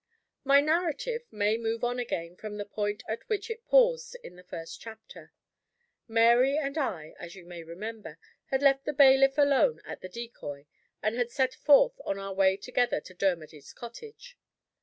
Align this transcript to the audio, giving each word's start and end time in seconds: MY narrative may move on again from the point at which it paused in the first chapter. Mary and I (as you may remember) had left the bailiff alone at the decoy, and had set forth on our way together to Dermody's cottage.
MY 0.43 0.61
narrative 0.61 1.21
may 1.29 1.57
move 1.59 1.83
on 1.83 1.99
again 1.99 2.35
from 2.35 2.57
the 2.57 2.65
point 2.65 3.03
at 3.07 3.19
which 3.29 3.51
it 3.51 3.67
paused 3.67 4.17
in 4.23 4.35
the 4.35 4.41
first 4.43 4.81
chapter. 4.81 5.31
Mary 6.07 6.57
and 6.57 6.75
I 6.75 7.13
(as 7.19 7.35
you 7.35 7.45
may 7.45 7.61
remember) 7.61 8.17
had 8.45 8.63
left 8.63 8.85
the 8.85 8.93
bailiff 8.93 9.37
alone 9.37 9.79
at 9.85 10.01
the 10.01 10.09
decoy, 10.09 10.65
and 11.03 11.15
had 11.15 11.29
set 11.29 11.53
forth 11.53 12.01
on 12.03 12.17
our 12.17 12.33
way 12.33 12.57
together 12.57 12.99
to 12.99 13.13
Dermody's 13.13 13.73
cottage. 13.73 14.39